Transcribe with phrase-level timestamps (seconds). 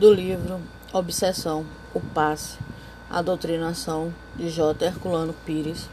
[0.00, 0.62] do livro
[0.94, 2.56] Obsessão, o Passe,
[3.10, 4.86] a Doutrinação de J.
[4.86, 5.90] Herculano Pires.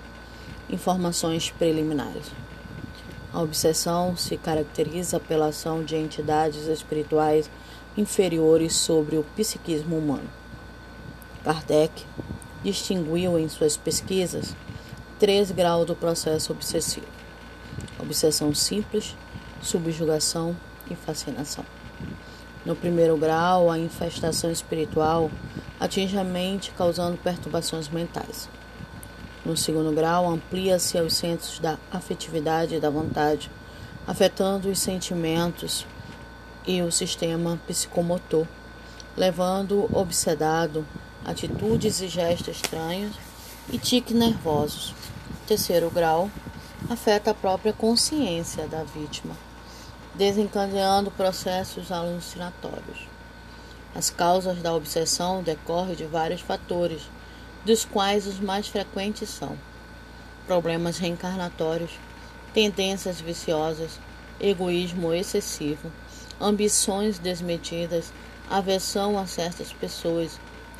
[0.70, 2.32] Informações preliminares.
[3.34, 7.50] A obsessão se caracteriza pela ação de entidades espirituais
[7.98, 10.30] inferiores sobre o psiquismo humano.
[11.44, 12.06] Kardec
[12.64, 14.56] distinguiu em suas pesquisas
[15.20, 17.08] três graus do processo obsessivo:
[18.00, 19.18] obsessão simples,
[19.62, 20.56] subjugação
[20.90, 21.66] e fascinação.
[22.68, 25.32] No primeiro grau, a infestação espiritual
[25.80, 28.50] atinge a mente, causando perturbações mentais.
[29.46, 33.50] No segundo grau, amplia-se aos centros da afetividade e da vontade,
[34.06, 35.86] afetando os sentimentos
[36.68, 38.46] e o sistema psicomotor,
[39.16, 40.86] levando obsedado
[41.24, 43.16] atitudes e gestos estranhos
[43.72, 44.94] e tiques nervosos.
[45.48, 46.30] Terceiro grau,
[46.90, 49.47] afeta a própria consciência da vítima
[50.18, 53.08] desencadeando processos alucinatórios.
[53.94, 57.04] As causas da obsessão decorrem de vários fatores,
[57.64, 59.58] dos quais os mais frequentes são
[60.48, 61.92] problemas reencarnatórios,
[62.54, 64.00] tendências viciosas,
[64.40, 65.92] egoísmo excessivo,
[66.40, 68.14] ambições desmedidas,
[68.50, 70.40] aversão a certas pessoas,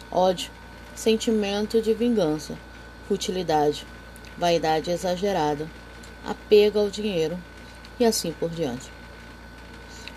[0.10, 0.50] ódio,
[0.96, 2.58] sentimento de vingança,
[3.08, 3.86] futilidade,
[4.38, 5.68] vaidade exagerada,
[6.26, 7.38] apego ao dinheiro
[8.00, 8.97] e assim por diante.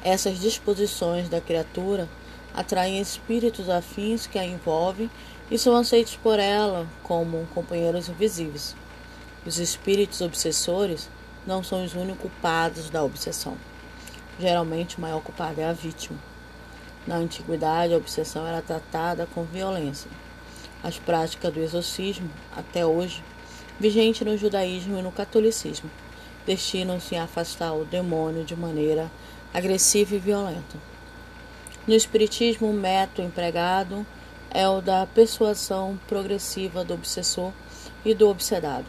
[0.02, 2.08] Essas disposições da criatura
[2.54, 5.10] atraem espíritos afins que a envolvem
[5.50, 8.74] e são aceitos por ela como companheiros invisíveis.
[9.44, 11.08] Os espíritos obsessores
[11.46, 13.56] não são os únicos culpados da obsessão.
[14.38, 16.18] Geralmente, o maior culpado é a vítima.
[17.06, 20.10] Na antiguidade, a obsessão era tratada com violência.
[20.82, 23.22] As práticas do exorcismo, até hoje,
[23.78, 25.90] vigente no judaísmo e no catolicismo,
[26.46, 29.10] destinam-se a afastar o demônio de maneira
[29.52, 30.78] agressiva e violenta.
[31.86, 34.06] No Espiritismo, o método empregado
[34.48, 37.52] é o da persuasão progressiva do obsessor
[38.04, 38.86] e do obsedado.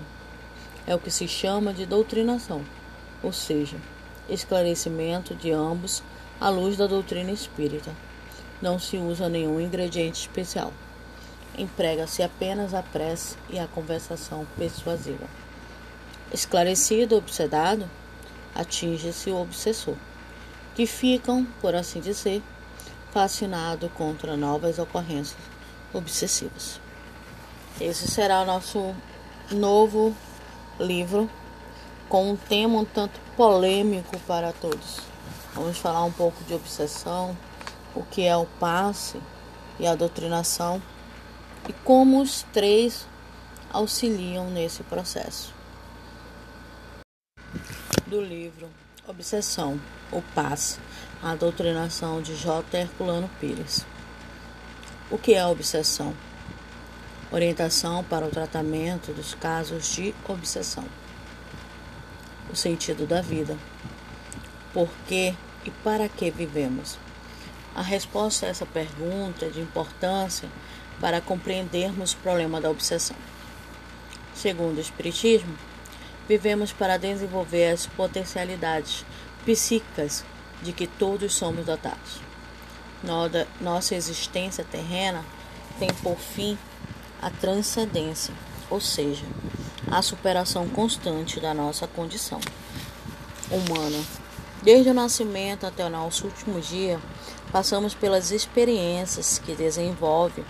[0.85, 2.63] É o que se chama de doutrinação,
[3.23, 3.77] ou seja,
[4.29, 6.03] esclarecimento de ambos
[6.39, 7.91] à luz da doutrina espírita.
[8.61, 10.71] Não se usa nenhum ingrediente especial.
[11.57, 15.25] Emprega-se apenas a prece e a conversação persuasiva.
[16.31, 17.89] Esclarecido o obsedado,
[18.53, 19.95] atinge-se o obsessor
[20.75, 22.41] que ficam, por assim dizer,
[23.11, 25.37] fascinados contra novas ocorrências
[25.93, 26.79] obsessivas.
[27.79, 28.95] Esse será o nosso
[29.51, 30.15] novo
[30.79, 31.29] livro
[32.07, 34.99] com um tema um tanto polêmico para todos.
[35.53, 37.37] Vamos falar um pouco de obsessão,
[37.95, 39.19] o que é o passe
[39.79, 40.81] e a doutrinação
[41.67, 43.07] e como os três
[43.71, 45.53] auxiliam nesse processo.
[48.07, 48.69] Do livro
[49.07, 49.79] Obsessão,
[50.11, 50.79] o passe,
[51.21, 52.77] a doutrinação de J.
[52.77, 53.85] Herculano Pires.
[55.09, 56.13] O que é obsessão?
[57.31, 60.85] Orientação para o tratamento dos casos de obsessão.
[62.51, 63.57] O sentido da vida.
[64.73, 65.33] Por que
[65.65, 66.97] e para que vivemos?
[67.73, 70.49] A resposta a essa pergunta é de importância
[70.99, 73.15] para compreendermos o problema da obsessão.
[74.33, 75.55] Segundo o Espiritismo,
[76.31, 79.05] Vivemos para desenvolver as potencialidades
[79.45, 80.23] psíquicas
[80.61, 82.21] de que todos somos dotados.
[83.59, 85.25] Nossa existência terrena
[85.79, 86.57] tem por fim
[87.21, 88.33] a transcendência,
[88.69, 89.25] ou seja,
[89.89, 92.39] a superação constante da nossa condição
[93.49, 94.03] humana.
[94.61, 96.99] Desde o nascimento até o nosso último dia,
[97.51, 100.45] passamos pelas experiências que desenvolvem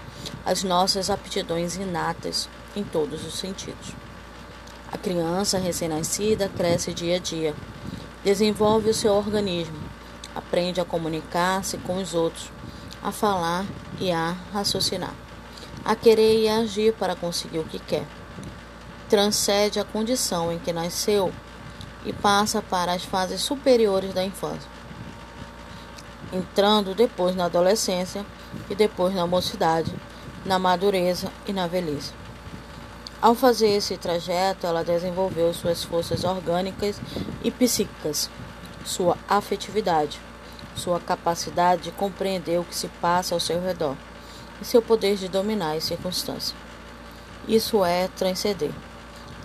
[0.45, 3.93] as nossas aptidões inatas em todos os sentidos.
[4.91, 7.55] A criança recém-nascida cresce dia a dia,
[8.23, 9.77] desenvolve o seu organismo,
[10.35, 12.49] aprende a comunicar-se com os outros,
[13.03, 13.65] a falar
[13.99, 15.13] e a raciocinar,
[15.83, 18.05] a querer e a agir para conseguir o que quer.
[19.09, 21.33] Transcende a condição em que nasceu
[22.05, 24.69] e passa para as fases superiores da infância,
[26.31, 28.25] entrando depois na adolescência
[28.69, 29.93] e depois na mocidade,
[30.45, 32.20] na madureza e na velhice.
[33.21, 36.99] Ao fazer esse trajeto, ela desenvolveu suas forças orgânicas
[37.43, 38.31] e psíquicas,
[38.83, 40.19] sua afetividade,
[40.75, 43.95] sua capacidade de compreender o que se passa ao seu redor
[44.59, 46.55] e seu poder de dominar as circunstâncias.
[47.47, 48.71] Isso é transcender,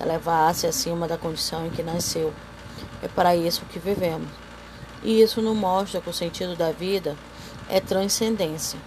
[0.01, 2.33] elevar-se acima da condição em que nasceu.
[3.03, 4.29] É para isso que vivemos.
[5.03, 7.15] E isso nos mostra que o sentido da vida
[7.69, 8.79] é transcendência.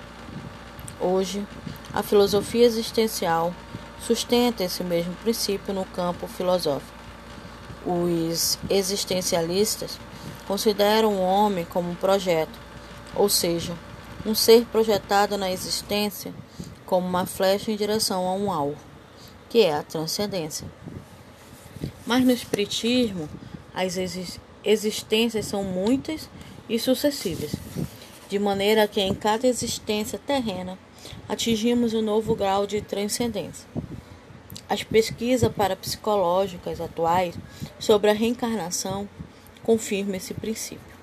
[0.99, 1.45] Hoje,
[1.93, 3.53] a filosofia existencial
[4.01, 6.97] sustenta esse mesmo princípio no campo filosófico.
[7.85, 9.99] Os existencialistas
[10.47, 12.59] consideram o homem como um projeto,
[13.15, 13.73] ou seja,
[14.25, 16.33] um ser projetado na existência
[16.85, 18.77] como uma flecha em direção a um alvo,
[19.47, 20.67] que é a transcendência.
[22.05, 23.29] Mas no Espiritismo,
[23.73, 23.95] as
[24.63, 26.27] existências são muitas
[26.67, 27.51] e sucessivas,
[28.27, 30.77] de maneira que em cada existência terrena
[31.27, 33.68] atingimos um novo grau de transcendência.
[34.69, 37.33] As pesquisas parapsicológicas atuais
[37.79, 39.09] sobre a reencarnação
[39.63, 40.99] confirmam esse princípio.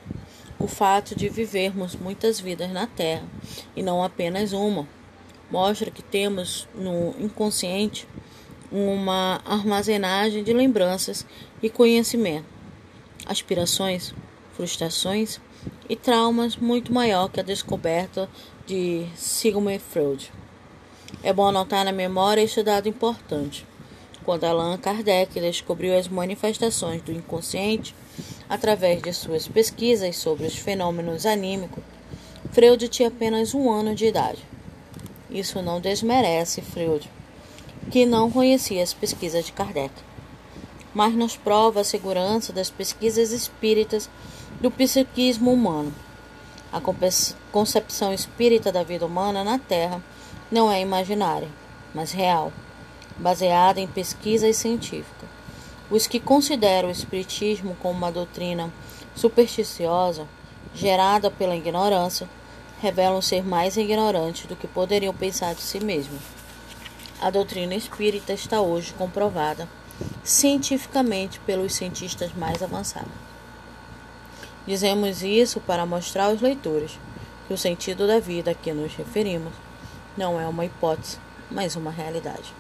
[0.57, 3.25] O fato de vivermos muitas vidas na Terra
[3.75, 4.87] e não apenas uma
[5.51, 8.07] mostra que temos no inconsciente
[8.71, 11.27] uma armazenagem de lembranças
[11.63, 12.47] e conhecimento,
[13.27, 14.15] aspirações,
[14.53, 15.41] frustrações
[15.89, 18.29] e traumas muito maior que a descoberta
[18.65, 20.33] de Sigmund Freud.
[21.23, 23.67] É bom anotar na memória este dado importante.
[24.25, 27.95] Quando Allan Kardec descobriu as manifestações do inconsciente
[28.49, 31.83] através de suas pesquisas sobre os fenômenos anímicos,
[32.53, 34.43] Freud tinha apenas um ano de idade.
[35.31, 37.09] Isso não desmerece Freud,
[37.91, 39.95] que não conhecia as pesquisas de Kardec,
[40.95, 44.09] mas nos prova a segurança das pesquisas espíritas
[44.61, 45.95] do psiquismo humano.
[46.73, 46.81] A
[47.53, 50.03] concepção espírita da vida humana na Terra
[50.51, 51.49] não é imaginária,
[51.93, 52.53] mas real,
[53.17, 55.29] baseada em pesquisas científicas.
[55.91, 58.73] Os que consideram o Espiritismo como uma doutrina
[59.15, 60.27] supersticiosa,
[60.75, 62.29] gerada pela ignorância,
[62.81, 66.21] revelam ser mais ignorantes do que poderiam pensar de si mesmos.
[67.21, 69.69] A doutrina espírita está hoje comprovada
[70.23, 73.11] cientificamente pelos cientistas mais avançados.
[74.67, 76.99] Dizemos isso para mostrar aos leitores
[77.49, 79.53] que o sentido da vida a que nos referimos
[80.17, 81.19] não é uma hipótese,
[81.51, 82.55] mas uma realidade.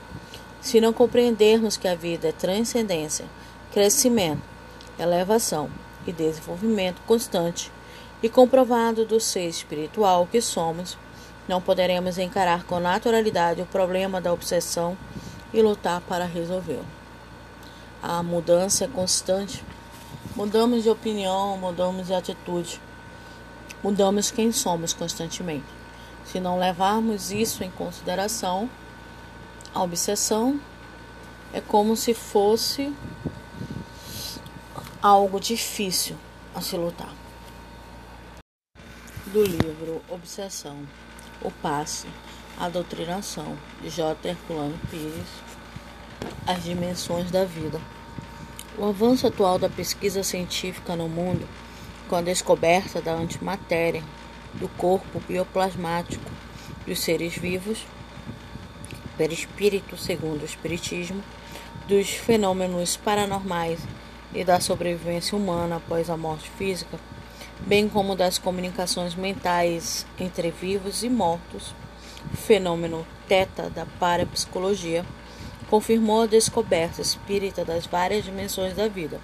[0.61, 3.26] Se não compreendermos que a vida é transcendência,
[3.73, 4.43] crescimento,
[4.99, 5.70] elevação
[6.06, 7.70] e desenvolvimento constante
[8.23, 10.99] e comprovado do ser espiritual que somos,
[11.49, 14.97] não poderemos encarar com naturalidade o problema da obsessão
[15.53, 16.85] e lutar para resolvê-lo.
[18.03, 19.64] A mudança é constante.
[20.35, 22.81] Mudamos de opinião, mudamos de atitude,
[23.82, 25.64] mudamos quem somos constantemente.
[26.26, 28.69] Se não levarmos isso em consideração,
[29.73, 30.61] a obsessão
[31.52, 32.93] é como se fosse
[35.00, 36.17] algo difícil
[36.55, 37.14] a se lutar.
[39.26, 40.78] Do livro Obsessão,
[41.43, 42.08] o Passe,
[42.58, 44.29] a Doutrinação, de J.
[44.29, 45.29] Herculano Pires,
[46.46, 47.81] As Dimensões da Vida.
[48.76, 51.46] O avanço atual da pesquisa científica no mundo,
[52.08, 54.02] com a descoberta da antimatéria,
[54.58, 56.31] do corpo bioplasmático
[56.87, 57.85] dos seres vivos,
[59.17, 61.23] perispírito, segundo o Espiritismo,
[61.88, 63.81] dos fenômenos paranormais
[64.35, 66.99] e da sobrevivência humana após a morte física,
[67.61, 71.75] bem como das comunicações mentais entre vivos e mortos,
[72.35, 75.05] fenômeno teta da parapsicologia,
[75.69, 79.20] confirmou a descoberta espírita das várias dimensões da vida.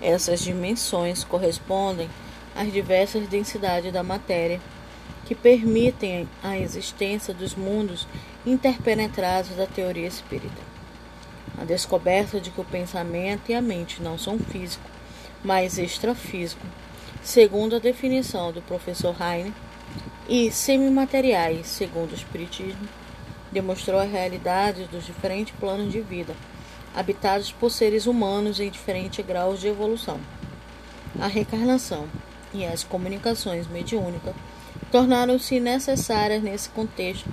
[0.00, 2.08] Essas dimensões correspondem
[2.54, 4.60] as diversas densidades da matéria
[5.26, 8.06] que permitem a existência dos mundos
[8.44, 10.60] interpenetrados da teoria espírita.
[11.60, 14.88] A descoberta de que o pensamento e a mente não são físico,
[15.44, 16.66] mas extrafísico,
[17.22, 19.54] segundo a definição do professor Heine,
[20.28, 22.88] e semimateriais, segundo o Espiritismo,
[23.50, 26.36] demonstrou a realidade dos diferentes planos de vida,
[26.94, 30.20] habitados por seres humanos em diferentes graus de evolução.
[31.20, 32.06] A reencarnação
[32.52, 34.34] e as comunicações mediúnicas
[34.90, 37.28] tornaram-se necessárias nesse contexto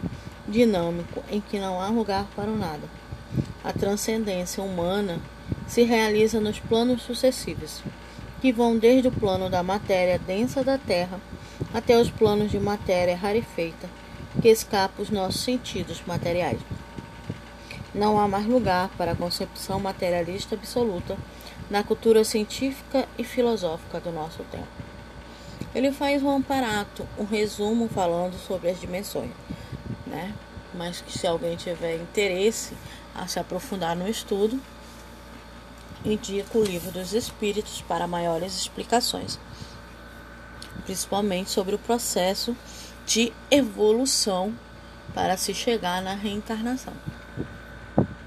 [0.47, 2.87] dinâmico em que não há lugar para o nada.
[3.63, 5.19] A transcendência humana
[5.67, 7.81] se realiza nos planos sucessivos,
[8.39, 11.19] que vão desde o plano da matéria densa da Terra
[11.73, 13.89] até os planos de matéria rarefeita,
[14.41, 16.59] que escapa os nossos sentidos materiais.
[17.93, 21.17] Não há mais lugar para a concepção materialista absoluta
[21.69, 24.86] na cultura científica e filosófica do nosso tempo.
[25.77, 29.29] Ele faz um aparato, um resumo falando sobre as dimensões,
[30.07, 30.33] né?
[30.73, 32.75] Mas que se alguém tiver interesse
[33.13, 34.59] a se aprofundar no estudo,
[36.03, 39.39] indica o livro dos Espíritos para maiores explicações,
[40.83, 42.57] principalmente sobre o processo
[43.05, 44.55] de evolução
[45.13, 46.93] para se chegar na reencarnação.